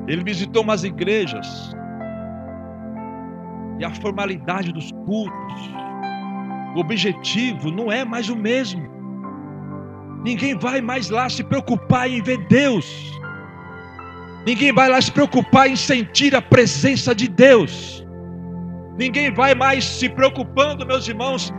[0.07, 1.75] Ele visitou umas igrejas.
[3.79, 5.71] E a formalidade dos cultos,
[6.75, 8.87] o objetivo não é mais o mesmo.
[10.23, 13.11] Ninguém vai mais lá se preocupar em ver Deus.
[14.45, 18.05] Ninguém vai lá se preocupar em sentir a presença de Deus.
[18.97, 21.53] Ninguém vai mais se preocupando, meus irmãos,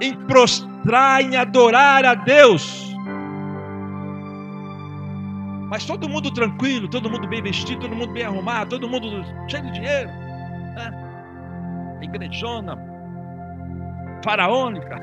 [0.00, 2.90] em prostrar, em adorar a Deus.
[5.68, 9.64] Mas todo mundo tranquilo, todo mundo bem vestido, todo mundo bem arrumado, todo mundo cheio
[9.64, 10.08] de dinheiro.
[10.08, 11.09] Né?
[12.02, 12.78] Igrejona,
[14.24, 14.96] faraônica.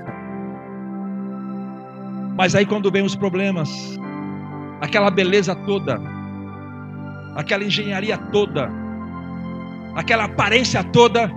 [2.36, 4.00] Mas aí quando vem os problemas,
[4.82, 6.00] aquela beleza toda,
[7.36, 8.70] aquela engenharia toda,
[9.96, 11.32] aquela aparência toda,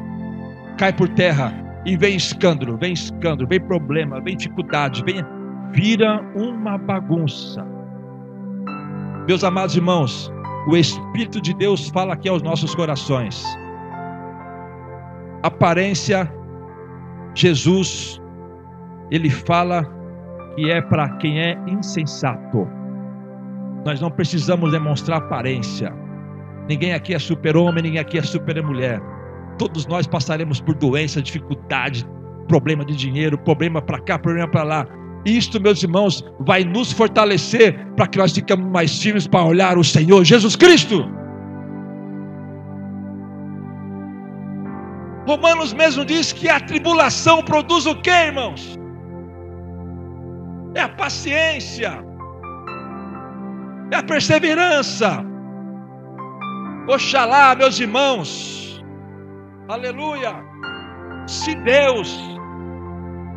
[0.76, 1.52] cai por terra
[1.86, 5.24] e vem escândalo, vem escândalo, vem problema, vem dificuldade, vem
[5.72, 7.64] vira uma bagunça.
[9.26, 10.30] Meus amados irmãos,
[10.66, 13.44] o Espírito de Deus fala aqui aos nossos corações.
[15.42, 16.30] Aparência,
[17.34, 18.20] Jesus,
[19.10, 19.84] ele fala
[20.54, 22.68] que é para quem é insensato.
[23.84, 25.92] Nós não precisamos demonstrar aparência.
[26.68, 29.00] Ninguém aqui é super-homem, ninguém aqui é super-mulher.
[29.58, 32.06] Todos nós passaremos por doença, dificuldade,
[32.46, 34.86] problema de dinheiro, problema para cá, problema para lá.
[35.24, 39.84] Isto, meus irmãos, vai nos fortalecer para que nós fiquemos mais firmes para olhar o
[39.84, 41.19] Senhor Jesus Cristo.
[45.26, 48.78] Romanos mesmo diz que a tribulação produz o que, irmãos?
[50.74, 52.02] É a paciência,
[53.92, 55.24] é a perseverança.
[56.88, 58.82] Oxalá, meus irmãos,
[59.68, 60.34] aleluia.
[61.26, 62.18] Se Deus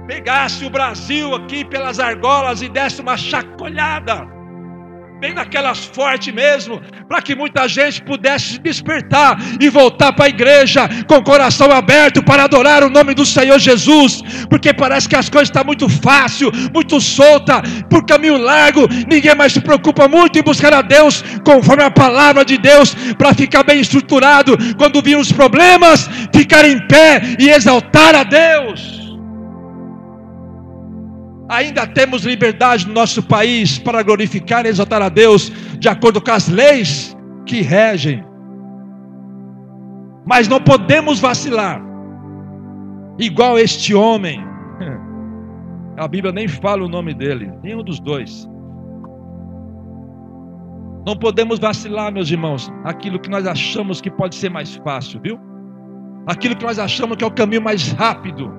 [0.08, 4.33] pegasse o Brasil aqui pelas argolas e desse uma chacoalhada,
[5.24, 10.82] bem naquelas fortes mesmo, para que muita gente pudesse despertar e voltar para a igreja
[11.08, 15.30] com o coração aberto para adorar o nome do Senhor Jesus, porque parece que as
[15.30, 20.44] coisas estão muito fácil, muito solta, por caminho largo, ninguém mais se preocupa muito em
[20.44, 25.32] buscar a Deus conforme a palavra de Deus, para ficar bem estruturado, quando vir os
[25.32, 29.03] problemas, ficar em pé e exaltar a Deus.
[31.50, 36.32] Ainda temos liberdade no nosso país para glorificar e exaltar a Deus de acordo com
[36.32, 38.24] as leis que regem.
[40.26, 41.82] Mas não podemos vacilar,
[43.20, 44.42] igual este homem.
[45.98, 48.50] A Bíblia nem fala o nome dele, nenhum dos dois.
[51.06, 55.40] Não podemos vacilar, meus irmãos, aquilo que nós achamos que pode ser mais fácil, viu?
[56.26, 58.52] Aquilo que nós achamos que é o caminho mais rápido,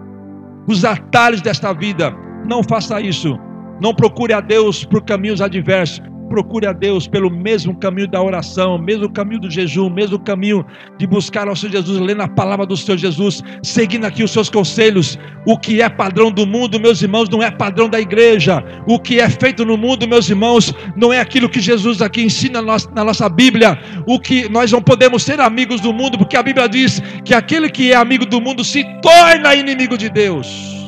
[0.68, 2.14] os atalhos desta vida.
[2.46, 3.38] Não faça isso.
[3.80, 6.02] Não procure a Deus por caminhos adversos.
[6.28, 10.64] Procure a Deus pelo mesmo caminho da oração, mesmo caminho do jejum, mesmo caminho
[10.98, 14.48] de buscar ao Senhor Jesus, lendo a palavra do Senhor Jesus, seguindo aqui os seus
[14.48, 15.18] conselhos.
[15.46, 18.64] O que é padrão do mundo, meus irmãos, não é padrão da igreja.
[18.88, 22.60] O que é feito no mundo, meus irmãos, não é aquilo que Jesus aqui ensina
[22.62, 23.78] na nossa Bíblia.
[24.06, 27.68] O que nós não podemos ser amigos do mundo, porque a Bíblia diz que aquele
[27.68, 30.83] que é amigo do mundo se torna inimigo de Deus.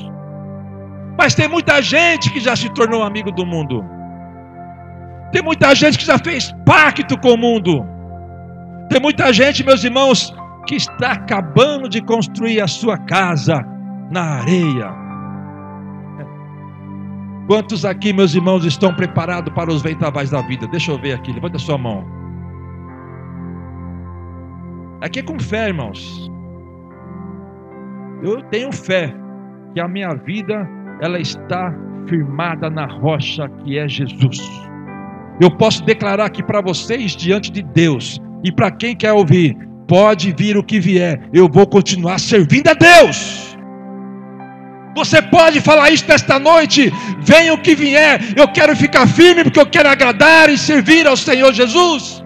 [1.19, 3.85] Mas tem muita gente que já se tornou amigo do mundo.
[5.33, 7.85] Tem muita gente que já fez pacto com o mundo.
[8.89, 10.35] Tem muita gente, meus irmãos,
[10.67, 13.65] que está acabando de construir a sua casa
[14.11, 15.07] na areia.
[17.47, 20.67] Quantos aqui, meus irmãos, estão preparados para os ventavais da vida?
[20.67, 22.05] Deixa eu ver aqui, levanta a sua mão.
[25.01, 26.31] Aqui é com fé, irmãos.
[28.23, 29.15] Eu tenho fé
[29.75, 30.69] que a minha vida
[31.01, 31.75] ela está
[32.09, 34.41] firmada na rocha que é Jesus.
[35.41, 39.57] Eu posso declarar aqui para vocês diante de Deus e para quem quer ouvir,
[39.87, 43.57] pode vir o que vier, eu vou continuar servindo a Deus.
[44.97, 49.61] Você pode falar isso nesta noite, venha o que vier, eu quero ficar firme porque
[49.61, 52.25] eu quero agradar e servir ao Senhor Jesus.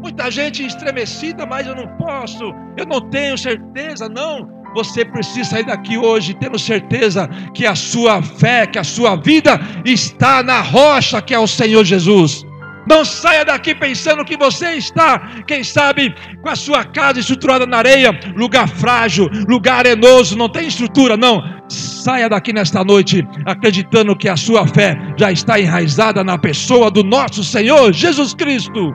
[0.00, 4.59] Muita gente estremecida, mas eu não posso, eu não tenho certeza, não.
[4.74, 9.60] Você precisa sair daqui hoje tendo certeza que a sua fé, que a sua vida
[9.84, 12.44] está na rocha que é o Senhor Jesus.
[12.88, 17.78] Não saia daqui pensando que você está, quem sabe, com a sua casa estruturada na
[17.78, 21.42] areia, lugar frágil, lugar arenoso, não tem estrutura, não.
[21.68, 27.04] Saia daqui nesta noite acreditando que a sua fé já está enraizada na pessoa do
[27.04, 28.92] nosso Senhor Jesus Cristo.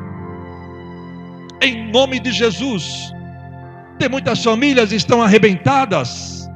[1.62, 3.15] Em nome de Jesus.
[3.98, 6.50] Tem muitas famílias estão arrebentadas.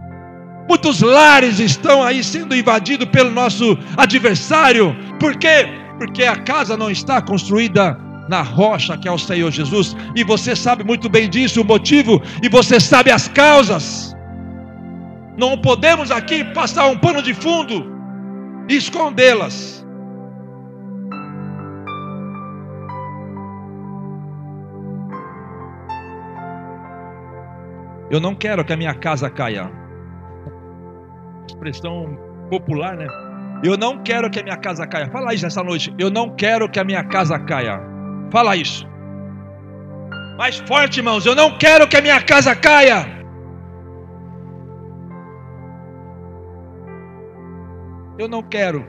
[0.68, 4.96] Muitos lares estão aí sendo invadidos pelo nosso adversário.
[5.20, 5.68] Por quê?
[5.98, 7.98] Porque a casa não está construída
[8.30, 9.96] na rocha que é o Senhor Jesus.
[10.16, 14.16] E você sabe muito bem disso, o motivo, e você sabe as causas.
[15.38, 17.92] Não podemos aqui passar um pano de fundo
[18.70, 19.79] e escondê-las.
[28.10, 29.70] Eu não quero que a minha casa caia.
[31.48, 32.18] Expressão
[32.50, 33.08] popular, né?
[33.64, 35.10] Eu não quero que a minha casa caia.
[35.12, 35.94] Fala isso essa noite.
[36.00, 37.80] Eu não quero que a minha casa caia.
[38.32, 38.88] Fala isso.
[40.38, 41.26] Mais forte, irmãos.
[41.26, 43.06] Eu não quero que a minha casa caia.
[48.18, 48.86] Eu não quero.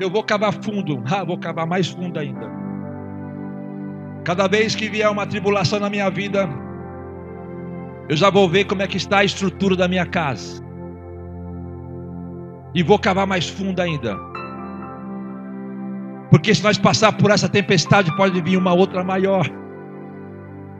[0.00, 1.02] Eu vou cavar fundo.
[1.10, 2.50] Ah, vou cavar mais fundo ainda.
[4.24, 6.48] Cada vez que vier uma tribulação na minha vida,
[8.08, 10.62] eu já vou ver como é que está a estrutura da minha casa.
[12.74, 14.16] E vou cavar mais fundo ainda.
[16.30, 19.46] Porque se nós passar por essa tempestade, pode vir uma outra maior.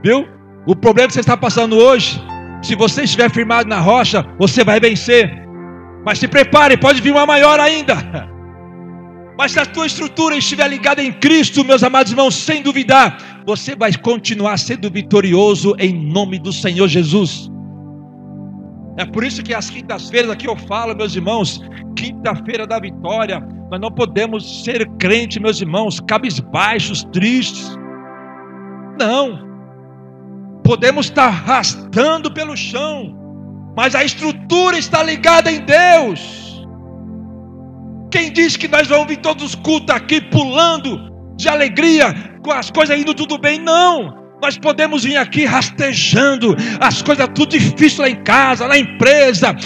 [0.02, 0.26] Viu?
[0.66, 2.20] O problema que você está passando hoje,
[2.62, 5.30] se você estiver firmado na rocha, você vai vencer.
[6.04, 7.94] Mas se prepare, pode vir uma maior ainda.
[9.36, 13.74] Mas se a tua estrutura estiver ligada em Cristo, meus amados irmãos, sem duvidar, você
[13.74, 17.50] vai continuar sendo vitorioso em nome do Senhor Jesus.
[18.98, 21.62] É por isso que as quintas-feiras aqui eu falo, meus irmãos,
[21.96, 23.40] quinta-feira da vitória.
[23.70, 27.78] Nós não podemos ser crentes, meus irmãos, cabisbaixos, tristes.
[28.98, 29.50] Não.
[30.62, 33.16] Podemos estar arrastando pelo chão,
[33.74, 36.41] mas a estrutura está ligada em Deus.
[38.12, 42.70] Quem diz que nós vamos vir todos os cultos aqui pulando de alegria, com as
[42.70, 43.58] coisas indo tudo bem?
[43.58, 44.20] Não.
[44.42, 49.56] Nós podemos vir aqui rastejando as coisas tudo difícil lá em casa, na empresa,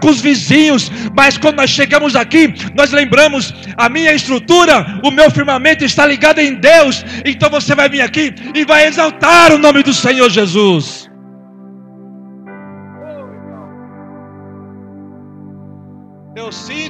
[0.00, 5.28] com os vizinhos, mas quando nós chegamos aqui, nós lembramos a minha estrutura, o meu
[5.30, 7.04] firmamento está ligado em Deus.
[7.24, 11.10] Então você vai vir aqui e vai exaltar o nome do Senhor Jesus.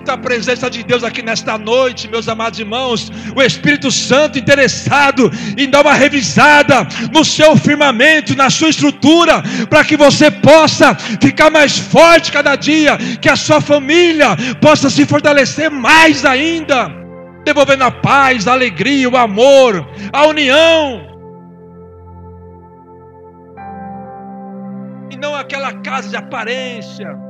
[0.06, 3.10] Sinto a presença de Deus aqui nesta noite, meus amados irmãos.
[3.34, 9.84] O Espírito Santo interessado em dar uma revisada no seu firmamento, na sua estrutura, para
[9.84, 15.70] que você possa ficar mais forte cada dia, que a sua família possa se fortalecer
[15.70, 16.88] mais ainda,
[17.44, 21.04] devolvendo a paz, a alegria, o amor, a união.
[25.10, 27.25] E não aquela casa de aparência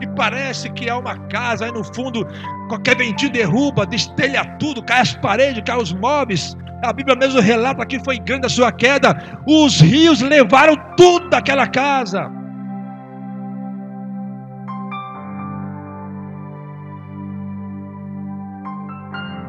[0.00, 2.26] e parece que é uma casa, aí no fundo,
[2.68, 6.56] qualquer ventinho derruba, destelha tudo, cai as paredes, cai os móveis.
[6.84, 9.40] A Bíblia mesmo relata que foi grande a sua queda.
[9.46, 12.30] Os rios levaram tudo daquela casa.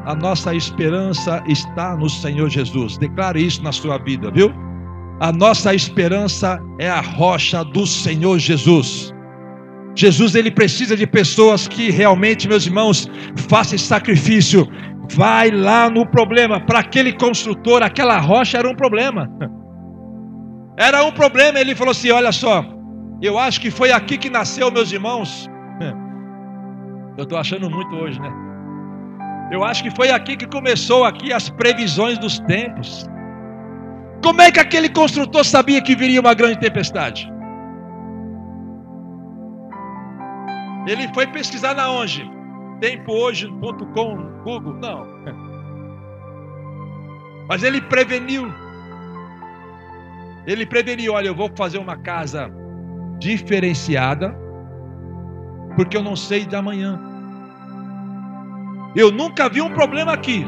[0.06, 2.98] A nossa esperança está no Senhor Jesus.
[2.98, 4.52] Declare isso na sua vida, viu?
[5.20, 9.14] A nossa esperança é a rocha do Senhor Jesus.
[9.94, 13.08] Jesus ele precisa de pessoas que realmente, meus irmãos,
[13.48, 14.66] façam sacrifício.
[15.14, 16.60] Vai lá no problema.
[16.60, 19.28] Para aquele construtor, aquela rocha era um problema.
[20.78, 21.60] Era um problema.
[21.60, 22.64] Ele falou assim: Olha só,
[23.20, 25.46] eu acho que foi aqui que nasceu, meus irmãos.
[27.18, 28.32] Eu estou achando muito hoje, né?
[29.52, 33.04] Eu acho que foi aqui que começou aqui as previsões dos tempos.
[34.22, 37.30] Como é que aquele construtor sabia que viria uma grande tempestade?
[40.90, 42.28] Ele foi pesquisar na onde?
[42.80, 44.74] Tempohoje.com, Google?
[44.74, 45.06] Não.
[47.48, 48.52] Mas ele preveniu.
[50.44, 52.50] Ele preveniu, olha, eu vou fazer uma casa
[53.20, 54.36] diferenciada,
[55.76, 57.00] porque eu não sei da manhã.
[58.96, 60.44] Eu nunca vi um problema aqui.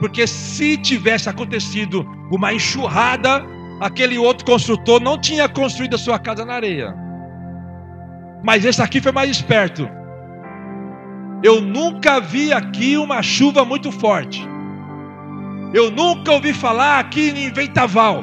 [0.00, 3.44] Porque se tivesse acontecido uma enxurrada,
[3.80, 7.01] aquele outro construtor não tinha construído a sua casa na areia.
[8.42, 9.88] Mas esse aqui foi mais esperto.
[11.42, 14.46] Eu nunca vi aqui uma chuva muito forte.
[15.74, 18.22] Eu nunca ouvi falar aqui em Ventaval.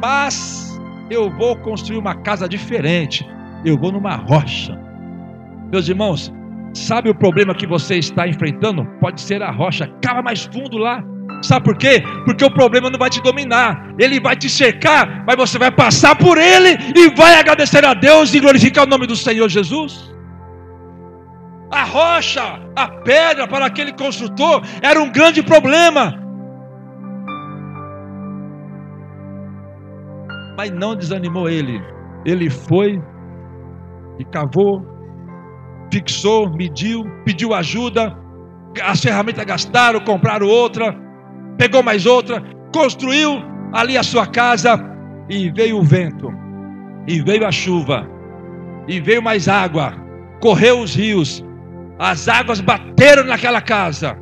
[0.00, 0.78] Mas
[1.10, 3.26] eu vou construir uma casa diferente.
[3.64, 4.78] Eu vou numa rocha.
[5.72, 6.32] Meus irmãos,
[6.74, 8.84] sabe o problema que você está enfrentando?
[9.00, 9.88] Pode ser a rocha.
[10.02, 11.02] Cava mais fundo lá.
[11.42, 12.02] Sabe por quê?
[12.24, 16.14] Porque o problema não vai te dominar, ele vai te cercar, mas você vai passar
[16.16, 20.10] por ele e vai agradecer a Deus e glorificar o nome do Senhor Jesus.
[21.72, 26.14] A rocha, a pedra para aquele construtor era um grande problema,
[30.58, 31.80] mas não desanimou ele.
[32.26, 33.00] Ele foi
[34.18, 34.84] e cavou,
[35.90, 38.14] fixou, mediu, pediu ajuda,
[38.82, 41.09] as ferramentas gastaram, compraram outra
[41.60, 42.42] pegou mais outra,
[42.72, 43.42] construiu
[43.74, 44.82] ali a sua casa
[45.28, 46.32] e veio o vento,
[47.06, 48.08] e veio a chuva,
[48.88, 49.92] e veio mais água,
[50.40, 51.44] correu os rios,
[51.98, 54.16] as águas bateram naquela casa,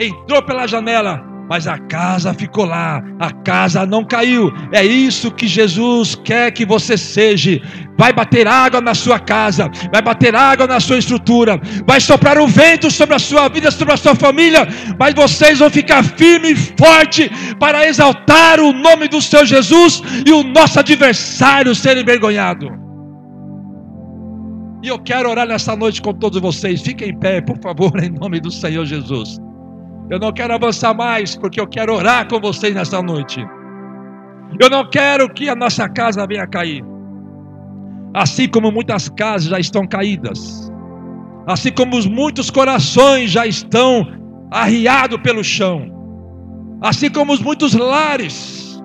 [0.00, 4.52] entrou pela janela, mas a casa ficou lá, a casa não caiu.
[4.72, 7.60] É isso que Jesus quer que você seja.
[7.98, 12.46] Vai bater água na sua casa, vai bater água na sua estrutura, vai soprar o
[12.46, 14.68] vento sobre a sua vida, sobre a sua família,
[14.98, 20.32] mas vocês vão ficar firme e forte para exaltar o nome do seu Jesus e
[20.32, 22.70] o nosso adversário ser envergonhado.
[24.82, 26.82] E eu quero orar nessa noite com todos vocês.
[26.82, 29.38] Fiquem em pé, por favor, em nome do Senhor Jesus.
[30.10, 33.46] Eu não quero avançar mais, porque eu quero orar com vocês nessa noite.
[34.58, 36.82] Eu não quero que a nossa casa venha cair.
[38.14, 40.72] Assim como muitas casas já estão caídas.
[41.46, 44.06] Assim como muitos corações já estão
[44.50, 45.90] arriados pelo chão.
[46.80, 48.82] Assim como os muitos lares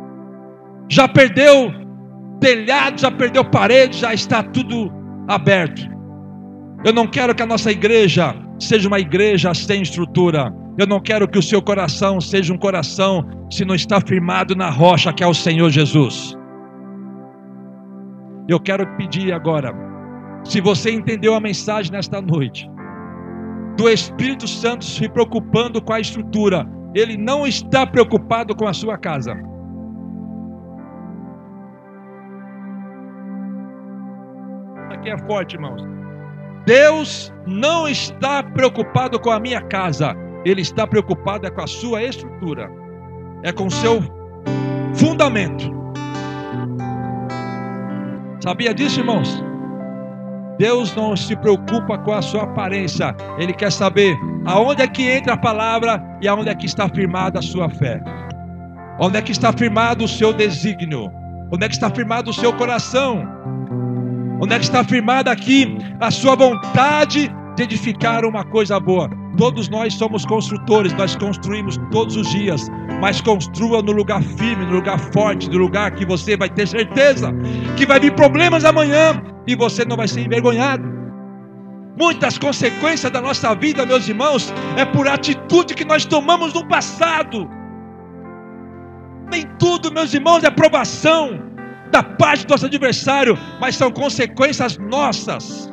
[0.89, 1.71] já perdeu
[2.39, 4.91] telhado, já perdeu parede, já está tudo
[5.28, 5.88] aberto.
[6.84, 10.53] Eu não quero que a nossa igreja seja uma igreja sem estrutura.
[10.78, 14.69] Eu não quero que o seu coração seja um coração se não está firmado na
[14.69, 16.36] rocha que é o Senhor Jesus.
[18.49, 19.71] Eu quero pedir agora,
[20.43, 22.69] se você entendeu a mensagem nesta noite,
[23.78, 28.97] do Espírito Santo se preocupando com a estrutura, ele não está preocupado com a sua
[28.97, 29.34] casa.
[34.91, 35.82] Aqui é forte, irmãos.
[36.65, 40.15] Deus não está preocupado com a minha casa,
[40.45, 42.69] ele está preocupado é com a sua estrutura,
[43.43, 44.01] é com o seu
[44.93, 45.71] fundamento.
[48.41, 49.43] Sabia disso, irmãos?
[50.57, 54.15] Deus não se preocupa com a sua aparência, Ele quer saber
[54.45, 58.01] aonde é que entra a palavra e aonde é que está firmada a sua fé,
[58.99, 61.11] onde é que está firmado o seu desígnio,
[61.51, 63.27] onde é que está firmado o seu coração,
[64.39, 69.22] onde é que está firmada aqui a sua vontade de edificar uma coisa boa.
[69.38, 72.69] Todos nós somos construtores, nós construímos todos os dias,
[73.01, 77.34] mas construa no lugar firme, no lugar forte, no lugar que você vai ter certeza
[77.75, 80.84] que vai vir problemas amanhã e você não vai ser envergonhado.
[81.99, 87.49] Muitas consequências da nossa vida, meus irmãos, é por atitude que nós tomamos no passado.
[89.31, 91.39] Nem tudo, meus irmãos, é provação
[91.91, 95.71] da parte do nosso adversário, mas são consequências nossas.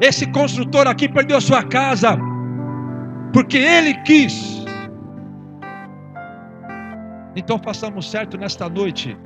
[0.00, 2.18] Esse construtor aqui perdeu a sua casa
[3.32, 4.64] porque ele quis.
[7.34, 9.16] Então façamos certo nesta noite.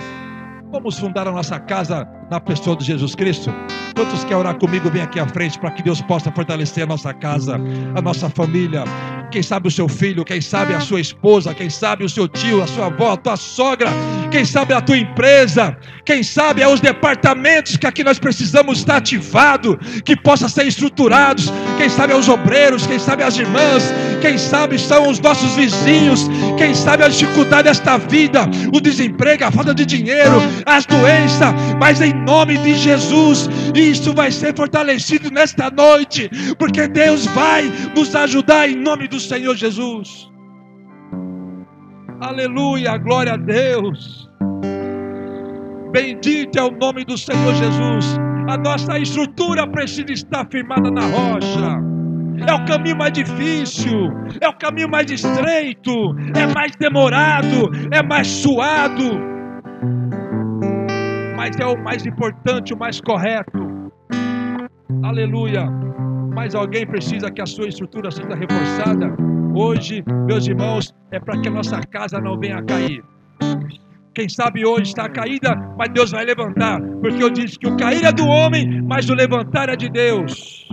[0.71, 3.53] Vamos fundar a nossa casa na pessoa de Jesus Cristo.
[3.95, 4.91] Quantos querem orar comigo?
[4.91, 7.59] Vem aqui à frente para que Deus possa fortalecer a nossa casa,
[7.95, 8.85] a nossa família.
[9.31, 12.63] Quem sabe o seu filho, quem sabe a sua esposa, quem sabe o seu tio,
[12.63, 13.89] a sua avó, a tua sogra,
[14.31, 18.97] quem sabe a tua empresa, quem sabe é os departamentos que aqui nós precisamos estar
[18.97, 24.39] ativado, que possa ser estruturados, quem sabe é os obreiros, quem sabe as irmãs, quem
[24.39, 29.75] sabe são os nossos vizinhos, quem sabe a dificuldade desta vida, o desemprego, a falta
[29.75, 36.31] de dinheiro, as doenças, mas em nome de Jesus, isso vai ser fortalecido nesta noite,
[36.59, 40.31] porque Deus vai nos ajudar em nome do Senhor Jesus.
[42.21, 44.29] Aleluia, glória a Deus.
[45.93, 48.19] Bendito é o nome do Senhor Jesus.
[48.49, 51.83] A nossa estrutura precisa estar firmada na rocha.
[52.47, 58.27] É o caminho mais difícil, é o caminho mais estreito, é mais demorado, é mais
[58.27, 59.36] suado,
[61.47, 63.93] mas é o mais importante, o mais correto.
[65.05, 65.65] Aleluia.
[66.35, 69.15] Mas alguém precisa que a sua estrutura seja reforçada.
[69.55, 73.01] Hoje, meus irmãos, é para que a nossa casa não venha a cair.
[74.13, 78.05] Quem sabe hoje está caída, mas Deus vai levantar, porque eu disse que o cair
[78.05, 80.67] é do homem, mas o levantar é de Deus.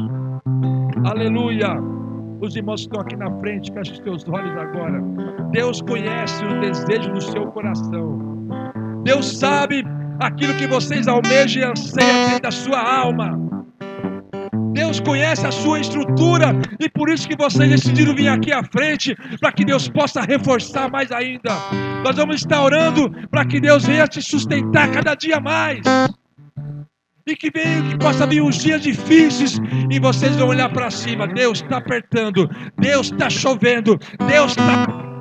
[1.05, 1.69] Aleluia.
[2.41, 4.99] Os irmãos estão aqui na frente, feche os teus olhos agora.
[5.51, 8.17] Deus conhece o desejo do seu coração.
[9.03, 9.84] Deus sabe
[10.24, 13.38] aquilo que vocês almejam e anseiam dentro da sua alma.
[14.74, 19.15] Deus conhece a sua estrutura e por isso que vocês decidiram vir aqui à frente
[19.39, 21.51] para que Deus possa reforçar mais ainda.
[22.03, 25.82] Nós vamos estar orando para que Deus venha te sustentar cada dia mais.
[27.26, 29.59] E que venha, que possa vir uns dias difíceis
[29.89, 31.28] e vocês vão olhar para cima.
[31.28, 33.97] Deus está apertando, Deus está chovendo,
[34.28, 35.12] Deus está